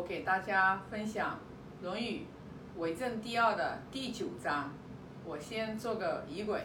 [0.00, 1.38] 我给大家分享
[1.84, 2.24] 《论语·
[2.80, 4.72] 为政第二》的第九章。
[5.26, 6.64] 我先做个仪轨：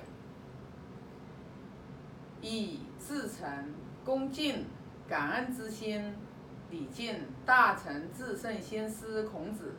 [2.42, 3.74] 以至诚、
[4.06, 4.64] 恭敬、
[5.06, 6.16] 感恩之心，
[6.72, 7.14] 礼敬
[7.46, 9.76] 大成至圣先师孔子，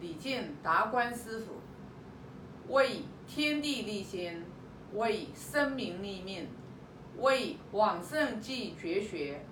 [0.00, 1.60] 礼敬达观师傅，
[2.72, 4.42] 为天地立心，
[4.94, 6.48] 为生民立命，
[7.18, 9.44] 为往圣继绝学，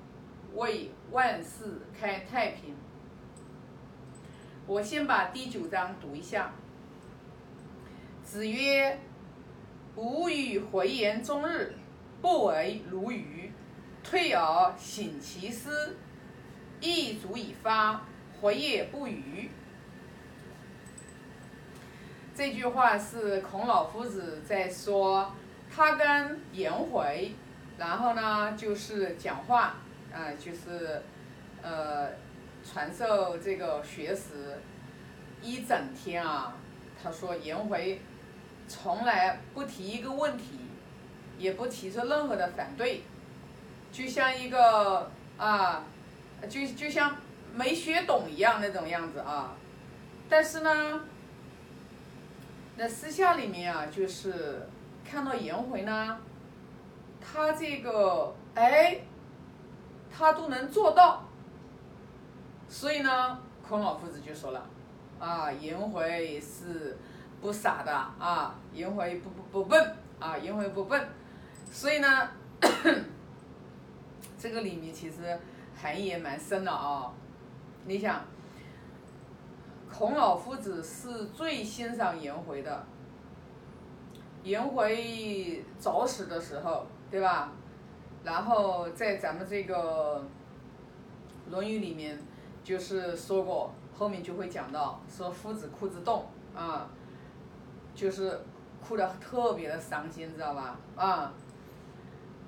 [0.55, 2.75] 为万世开太平。
[4.67, 6.53] 我先把第九章读一下。
[8.23, 8.99] 子曰
[9.97, 11.75] ：“吾与回言终日，
[12.23, 13.51] 不为如鱼。
[14.03, 15.97] 退而省其思，
[16.81, 18.01] 亦足以发，
[18.41, 19.51] 回也不语。”
[22.35, 25.35] 这句话是孔老夫子在说，
[25.71, 27.35] 他跟颜回，
[27.77, 29.75] 然后呢就是讲话，
[30.13, 31.03] 啊，就是
[31.61, 32.09] 呃
[32.65, 34.61] 传授这个学识
[35.43, 36.55] 一整天啊。
[37.03, 38.01] 他说颜回。
[38.73, 40.61] 从来不提一个问题，
[41.37, 43.03] 也不提出任何的反对，
[43.91, 45.83] 就像一个啊，
[46.49, 47.17] 就就像
[47.53, 49.57] 没学懂一样那种样子啊。
[50.29, 51.01] 但是呢，
[52.77, 54.69] 那私下里面啊，就是
[55.05, 56.17] 看到颜回呢，
[57.21, 59.01] 他这个哎，
[60.17, 61.29] 他都能做到，
[62.71, 64.67] 所以呢，孔老夫子就说了，
[65.19, 66.97] 啊，颜回是。
[67.43, 71.09] 不傻的啊，颜回不不不笨啊，颜回不笨，
[71.73, 72.29] 所以呢，
[74.39, 75.41] 这个里面其实
[75.75, 77.11] 含义也蛮深的啊。
[77.87, 78.23] 你想，
[79.91, 82.85] 孔老夫子是最欣赏颜回的。
[84.43, 87.53] 颜回早死的时候，对吧？
[88.23, 90.23] 然后在咱们这个
[91.51, 92.19] 《论语》里面
[92.65, 96.89] 就是说过，后面就会讲到说夫子哭子动啊。
[97.93, 98.41] 就是
[98.81, 100.79] 哭得特别的伤心，知道吧？
[100.97, 101.35] 啊，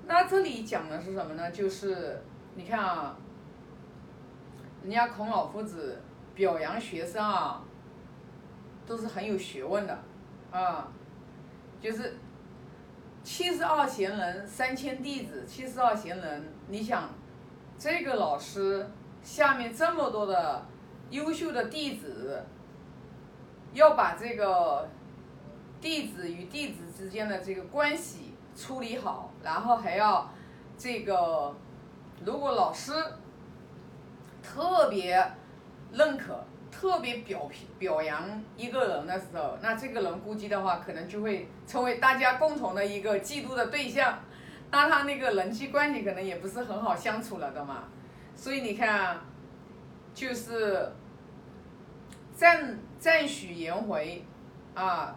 [0.07, 1.51] 那这里讲的是什么呢？
[1.51, 2.19] 就是
[2.55, 3.15] 你看啊，
[4.81, 6.01] 人家孔老夫子
[6.33, 7.61] 表扬学生啊，
[8.87, 9.99] 都是很有学问的
[10.49, 10.87] 啊。
[11.79, 12.15] 就是
[13.21, 17.09] 七十二贤人，三千弟子，七十二贤人，你想
[17.77, 18.89] 这个老师
[19.23, 20.65] 下面这么多的
[21.09, 22.43] 优秀的弟子，
[23.73, 24.87] 要把这个。
[25.81, 30.31] 弟子与弟子之间的这个关系处理好，然后还要
[30.77, 31.53] 这个，
[32.25, 32.93] 如果老师
[34.41, 35.21] 特别
[35.91, 36.41] 认可、
[36.71, 44.19] 特别表表扬一个人的时候，那这个人估计的话，可能就会成为大家共同的一个嫉妒的对象，
[44.71, 47.83] 那他那个人际关系可能也不是很好相处了的嘛。
[48.43, 49.17] 所以你看，
[50.13, 50.91] 就是
[52.35, 54.21] 赞赞许颜回
[54.75, 55.15] 啊。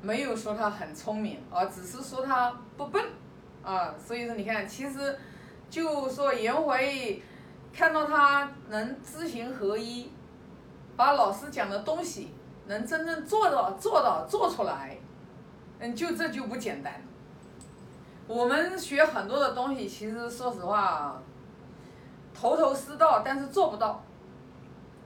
[0.00, 3.04] 没有说他很聪明啊，只是说他不笨
[3.64, 5.18] 啊，所以说你看，其实
[5.68, 7.20] 就说颜回
[7.72, 10.12] 看到他能知行合一，
[10.96, 12.28] 把老师讲的东西
[12.68, 14.96] 能真正做到做到做出来，
[15.80, 17.02] 嗯，就这就不简单。
[18.28, 21.20] 我们学很多的东西，其实说实话，
[22.34, 24.02] 头头是道，但是做不到，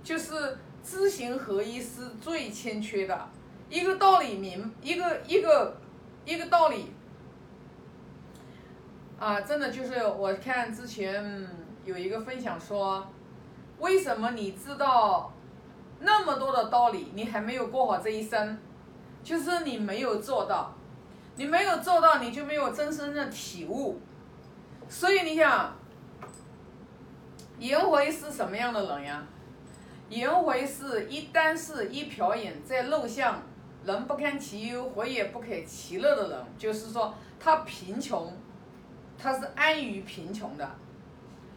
[0.03, 3.29] 就是知行合一是最欠缺的。
[3.69, 5.77] 一个道理明，一个一个
[6.25, 6.91] 一个道理，
[9.19, 11.47] 啊，真的就是我看之前
[11.85, 13.07] 有一个分享说，
[13.79, 15.31] 为什么你知道
[16.01, 18.59] 那么多的道理，你还没有过好这一生？
[19.23, 20.73] 就是你没有做到，
[21.37, 24.01] 你没有做到，你就没有真正的体悟。
[24.89, 25.77] 所以你想，
[27.59, 29.23] 颜回是什么样的人呀？
[30.09, 33.43] 颜回是一箪食，一瓢饮，在陋巷。
[33.85, 38.31] 人不堪其忧，回也不可其乐的人，就是说他贫穷，
[39.17, 40.69] 他是安于贫穷的，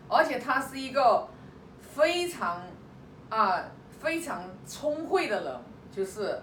[0.08, 1.28] 而且他是一个
[1.82, 2.62] 非常
[3.28, 3.62] 啊
[4.00, 5.60] 非常聪慧的人，
[5.92, 6.40] 就是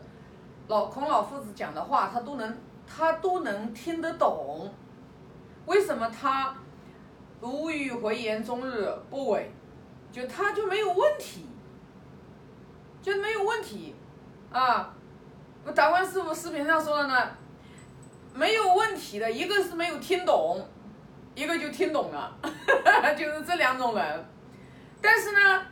[0.66, 4.70] 老孔老夫子讲的话，他都能他都能听得懂。
[5.64, 6.54] 为什么他
[7.40, 9.50] 无语回言终日不违？
[10.10, 11.46] 就他就没有问题，
[13.02, 13.94] 就没有问题
[14.50, 14.94] 啊。
[15.64, 17.30] 我达观师傅视频上说的呢，
[18.34, 20.66] 没有问题的，一个是没有听懂，
[21.34, 22.36] 一个就听懂了，
[23.18, 24.24] 就是这两种人。
[25.02, 25.62] 但是呢，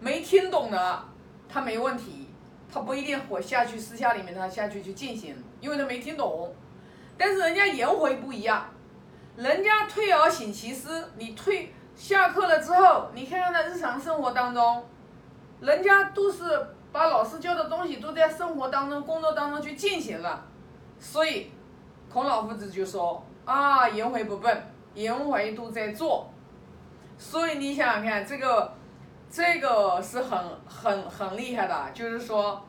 [0.00, 1.04] 没听懂的
[1.48, 2.28] 他没问题，
[2.70, 6.54] 他不一定活下去，私下里面他下去去进行，因为他没听懂。
[7.16, 8.68] 但是人家颜回不一样，
[9.36, 14.82] 人家退而省其思，你退下课了之后，你看看在日常生活当中，
[15.60, 20.42] 人家都是把老师教的东西都在生活当中、工作当中去进行了，
[20.98, 21.52] 所以
[22.10, 24.62] 孔老夫子就说啊，颜回不笨，
[24.94, 26.26] 颜回都在做。
[27.18, 28.72] 所以你想想看，这个
[29.30, 32.64] 这个是很很很厉害的，就是说，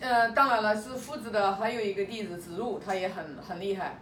[0.00, 3.98] 呃，当然了，是夫子的还有一个弟子子路，他也很很厉害。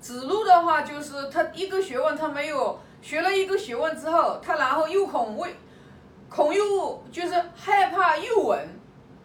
[0.00, 5.54] 子路的话，就是他一个学问他没有学了一个学问之后，他然后又恐畏，
[6.28, 8.68] 恐又就是害怕又闻，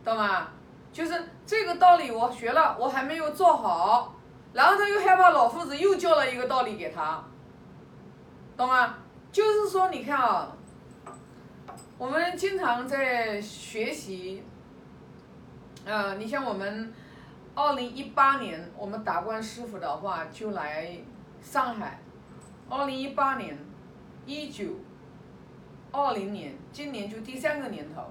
[0.04, 0.48] 懂吗？
[0.94, 1.14] 就是
[1.46, 4.16] 这个道理我学了，我还没有做好，
[4.54, 7.22] 然后他又害怕老夫子又教了一个道理给他，
[8.56, 8.96] 懂吗？
[9.32, 10.56] 就是说，你看啊，
[11.98, 14.42] 我们经常在学习，
[15.84, 16.94] 呃，你像我们
[17.54, 20.98] 二零一八年，我们达观师傅的话就来
[21.42, 22.00] 上海，
[22.70, 23.58] 二零一八年，
[24.26, 24.66] 一九
[25.92, 28.02] 二零年，今年就第三个年头。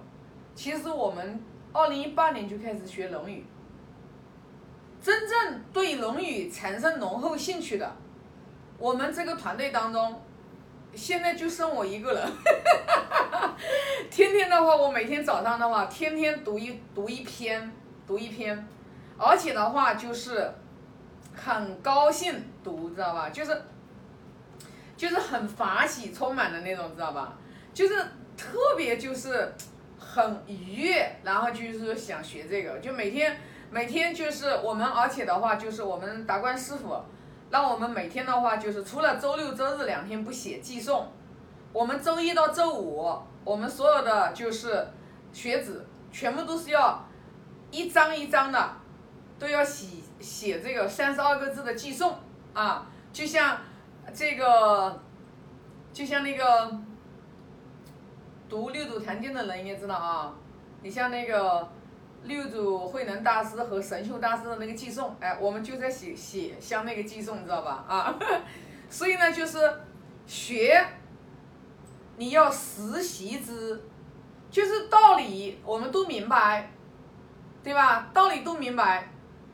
[0.55, 1.41] 其实我们
[1.73, 3.45] 二零一八年就开始学《论语》，
[5.05, 7.97] 真正对《论语》产生浓厚兴趣的，
[8.79, 10.21] 我们这个团队当中。
[10.97, 12.23] 现在就剩我一个人，
[14.09, 17.69] 天天的话，我每天早上的话，天天读一读一篇，
[18.06, 18.65] 读一篇，
[19.19, 20.49] 而且的话就是
[21.35, 23.29] 很高兴读，知道吧？
[23.31, 23.61] 就是
[24.96, 27.35] 就是很法喜充满的那种，知道吧？
[27.73, 27.94] 就是
[28.37, 29.52] 特别就是
[29.99, 33.37] 很愉悦，然后就是想学这个，就每天
[33.70, 36.96] 每天就是我们，而且的话就是我们达观师傅。
[37.50, 41.12] 那我们每天的话，就是除了周六周日两天不写寄送，
[41.73, 44.87] 我们周一到周五，我们所有的就是
[45.32, 47.06] 学子全部都是要
[47.70, 48.76] 一张一张的，
[49.38, 52.17] 都要写写这个三十二个字的寄送
[52.55, 53.58] 啊，就像
[54.12, 55.01] 这个，
[55.93, 56.79] 就像那个
[58.49, 60.35] 读六祖坛经的人应该知道啊，
[60.83, 61.69] 你像那个。
[62.27, 67.85] 六祖慧能大师和神秀大师的那个寄送，哎，我们就在写写像那个寄送，知道吧？
[67.87, 68.15] 啊，
[68.89, 69.59] 所以呢，就是
[70.27, 70.83] 学，
[72.17, 73.79] 你要实习之，
[74.51, 76.71] 就是道理我们都明白，
[77.62, 78.09] 对吧？
[78.15, 79.06] 道理都明白，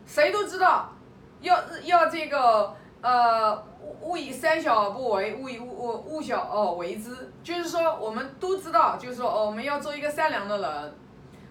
[0.06, 0.92] 谁都知道，
[1.40, 3.60] 要要这个呃，
[4.00, 10.94] 勿以三小而不为，勿以勿勿勿小哦为之，就是说我们都知道，就是说，我们要做一个善良的人。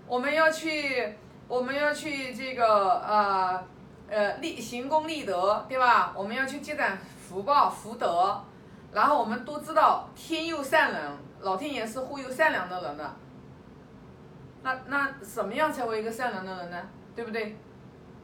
[0.08, 1.16] 我们要去，
[1.48, 3.64] 我们要去这个呃
[4.10, 6.12] 呃立行功立德，对吧？
[6.16, 8.44] 我们要去积攒福报福德，
[8.92, 13.16] 然后我们都知道天佑善人，老天爷是护佑善良的人的。
[14.64, 16.82] 那那什么样才为一个善良的人呢？
[17.16, 17.56] 对不对？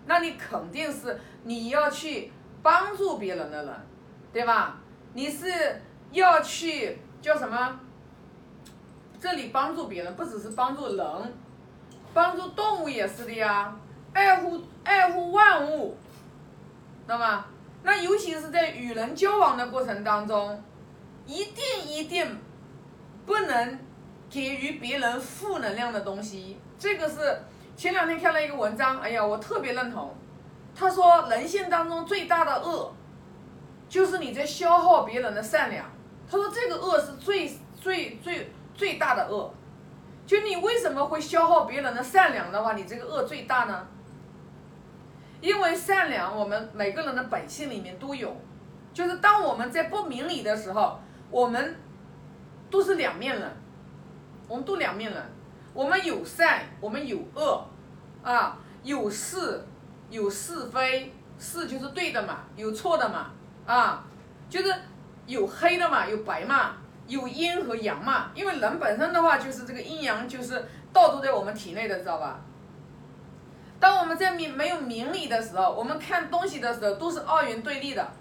[0.07, 2.31] 那你肯定是你要去
[2.63, 3.73] 帮助别人的人，
[4.35, 4.75] 对吧？
[5.13, 5.47] 你是
[6.11, 7.79] 要去叫什么？
[9.17, 11.33] 这里帮助别人不只是帮助人。
[12.13, 13.73] 帮助动物也是的呀，
[14.11, 15.95] 爱护爱护万物，
[17.05, 17.45] 知道吗
[17.81, 20.61] 那尤其是在与人交往的过程当中，
[21.25, 22.37] 一定一定
[23.25, 23.79] 不能
[24.29, 26.59] 给予别人负能量的东西。
[26.77, 27.41] 这个是
[27.77, 30.13] 前两天看了一个文章，哎呀，我特别认同。
[30.75, 32.93] 他说人性当中最大的恶，
[33.87, 35.85] 就是你在消耗别人的善良。
[36.29, 37.47] 他说这个恶是最
[37.79, 39.53] 最最最大的恶。
[40.25, 43.87] 就你为什么会消耗别人的善良的话，你这个恶最大呢？
[45.39, 48.35] 因为善良，我们每个人的本性里面都有。
[48.91, 51.75] 就是当我们在不明理的时候，我们
[52.71, 53.51] 都是两面人，
[54.47, 55.21] 我们都两面人。
[55.73, 57.63] 我们有善，我们有恶，
[58.23, 59.63] 啊，有是，
[60.09, 63.31] 有是非，是就是对的嘛，有错的嘛，
[63.65, 64.03] 啊，
[64.49, 64.73] 就是
[65.25, 66.77] 有黑的嘛，有白嘛。
[67.07, 72.39] 有阴和阳嘛，因为人本身的话就是这个阴阳就是倒都在我们体内的，知道吧？
[73.79, 78.11] 当我们在明没有明理的时候，我们看东西的时候都是二元对立的，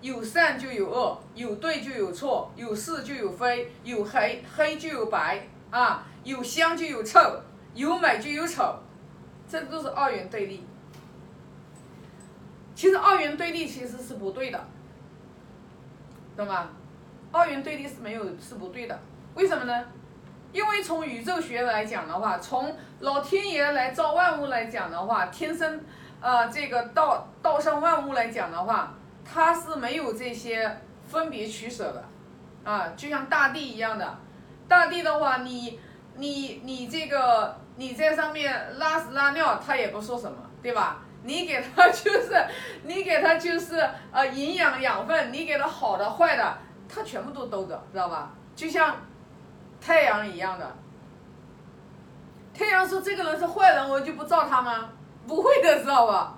[0.00, 7.18] 有善就有恶，有对就有错，有是就有非，有黑黑就有白啊，有香就有臭，
[7.74, 8.76] 有美就有丑，
[9.48, 10.64] 这都是二元对立。
[12.78, 14.64] 其实二元对立其实是不对的。
[16.36, 16.68] 懂吗？
[17.32, 18.96] 二元对立是没有是不对的，
[19.34, 19.84] 为什么呢？
[20.52, 25.84] 因为从宇宙学来讲的话，从老天爷来造万物来讲的话，天生，
[26.20, 28.94] 呃，这个道道上万物来讲的话，
[29.24, 32.04] 它是没有这些分别取舍的，
[32.62, 34.18] 啊，就像大地一样的，
[34.68, 35.80] 大地的话，你
[36.14, 41.02] 你你这个你在上面拉屎拉尿，它也不说什么，对吧？
[41.24, 42.46] 你给他就是
[42.84, 43.76] 你给他就是
[44.12, 46.58] 呃营养养分，你给他好的坏的，
[46.88, 48.32] 他全部都兜着，知道吧？
[48.54, 48.96] 就像
[49.80, 50.76] 太阳一样的。
[52.54, 54.90] 太阳说这个人是坏人，我就不照他吗？
[55.26, 56.34] 不会的，知道吧？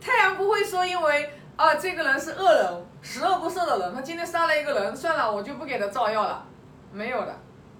[0.00, 6.44] 太阳不会说因为啊这个人是恶人，十恶不赦的人，他今天杀了一个人，算了，我就不给他照耀了，
[6.92, 7.34] 没有的，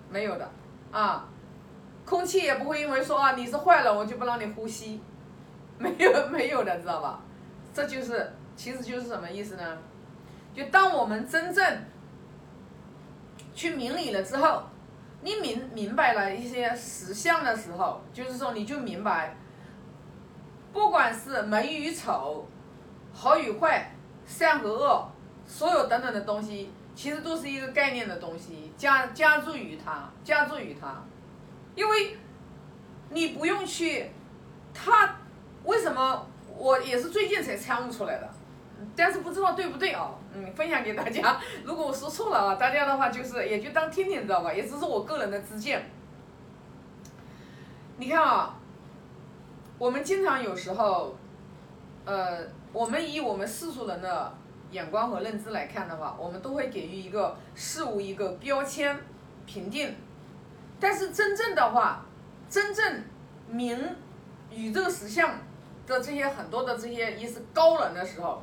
[0.08, 0.48] 没有的，
[0.90, 1.28] 啊，
[2.04, 5.00] 空气也不会因为说啊你是坏人，我就不让你呼吸，
[5.84, 7.20] 没有 没有的，知道吧？
[7.74, 9.78] 这就是其实就是什么意思呢？
[10.54, 11.84] 就当我们真正
[13.54, 14.62] 去明理了之后。
[15.26, 19.34] 你明明白了一些实相的时候，就是说你就明白，
[20.70, 22.46] 不管是美与丑，
[23.10, 23.90] 好与坏，
[24.26, 25.08] 善和恶，
[25.46, 31.02] 所有等等的东西，其实都是一个概念的东西，加加注于它，加注于它，
[31.74, 32.18] 因为
[33.08, 34.10] 你不用去，
[34.74, 35.16] 他
[35.64, 38.28] 为什么我也是最近才参悟出来的。
[38.96, 40.10] 但是不知道对不对啊？
[40.34, 41.40] 嗯，分享给大家。
[41.64, 44.52] 如果我说错了啊，大家的话就是也就当听听，知道吧？
[44.52, 45.90] 也只是我个人的自见。
[47.96, 48.56] 你看啊，
[49.78, 51.16] 我们经常有时候，
[52.04, 52.40] 呃，
[52.72, 54.32] 我们以我们世俗人的
[54.70, 58.96] 眼光和认知来看的话，我们都会给予一个事物一个标签
[59.46, 59.94] 评定。
[60.78, 62.04] 但是真正的话，
[62.50, 63.02] 真正
[63.48, 63.96] 明
[64.50, 65.38] 宇宙实相
[65.86, 68.42] 的这些很多的这些也是高人的时候。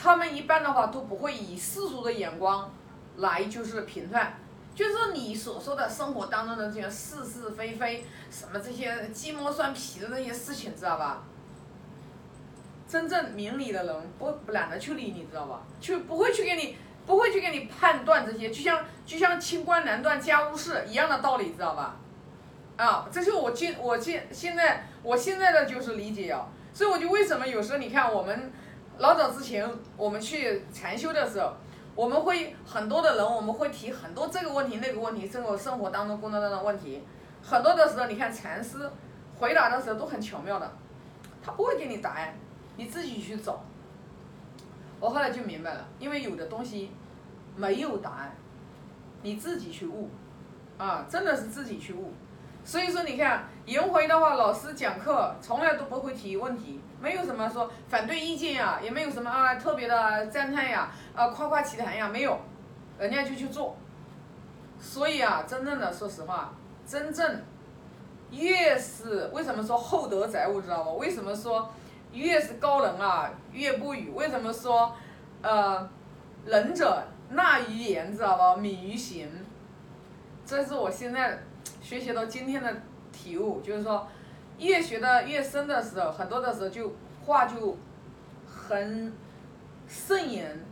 [0.00, 2.70] 他们一般的话都不会以世俗的眼光
[3.16, 4.34] 来就是评判，
[4.72, 11.24] 就是说你所说的生活当中的这些是是非非，什么这些鸡毛蒜皮的那些事情，知道吧？
[12.88, 15.62] 真正明理的人不不懒得去理你，知道吧？
[15.80, 21.96] 就不会去给你不会去给你判断这些，就像就像清官难断家务事一样的道理，知道吧？
[22.78, 28.50] 啊，这是我今我今现在我现在的就是理解啊，所以我就为什么有时候你看我们。
[29.00, 29.64] 老早之前，
[29.96, 31.54] 我们去禅修的时候，
[31.94, 37.00] 我们会很多的人，我们会提很多这个问题那个问题，生活生活当中、工作当中的问题，
[37.40, 38.90] 很多的时候，你看禅师
[39.38, 40.68] 回答的时候都很巧妙的，
[41.40, 42.34] 他不会给你答案，
[42.74, 43.62] 你自己去找。
[44.98, 46.90] 我后来就明白了，因为有的东西
[47.54, 48.36] 没有答案，
[49.22, 50.10] 你自己去悟，
[50.76, 52.12] 啊，真的是自己去悟。
[52.64, 62.38] 所以说，你看颜回的话，老师讲课从来都不会提问题，没有什么说反对意见呀，也没有什么啊特别的赞叹呀，啊夸夸其谈呀，没有，
[62.98, 63.74] 人家就去做。
[64.78, 66.52] 所以啊，真正的说实话，
[66.86, 67.42] 真正
[68.30, 70.92] 越是为什么说厚德载物，知道吗？
[70.92, 71.72] 为什么说
[72.12, 74.10] 越是高人啊越不语？
[74.10, 74.94] 为什么说
[75.40, 75.88] 呃
[76.44, 78.56] 仁者纳于言，知道吧？
[78.56, 79.26] 敏于行。
[80.44, 81.38] 这是我现在。
[81.88, 82.70] 学习到今天的
[83.10, 84.06] 体悟，就是说，
[84.58, 86.92] 越学的越深的时候，很多的时候就
[87.24, 87.78] 话就
[88.46, 89.10] 很
[89.86, 90.62] 慎言，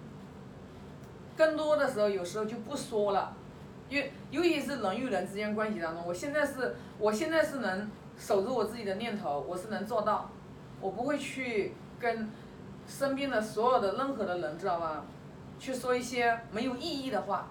[1.35, 3.35] 更多的时候有时候就不说了，
[3.89, 3.99] 尤
[4.31, 10.31] 尤其是人与人之间关系当中，我现在是，我现在是能守住我自己的念头，我是能做到，
[10.83, 12.31] 我不会去跟
[12.87, 15.03] 身边的所有的任何的人，知道吧，
[15.59, 17.49] 去说一些没有意义的话，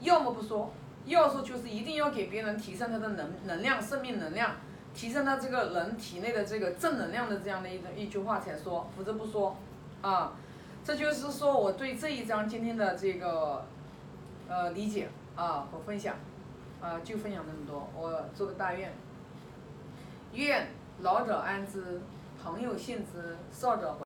[0.00, 0.72] 要么不说。
[1.06, 4.56] 要说就是一定要给别人提升他的能能量、生命能量，
[4.94, 9.56] 提升他这个人体内的这个正能量的这样的一一句话才说，否则不说，
[10.02, 10.32] 啊，
[10.84, 13.64] 这就是说我对这一章今天的这个
[14.48, 16.16] 呃理解啊和分享，
[16.80, 18.92] 啊就分享这么多，我做个大愿，
[20.34, 20.68] 愿
[21.00, 22.00] 老者安之，
[22.42, 23.98] 朋友信之，少者。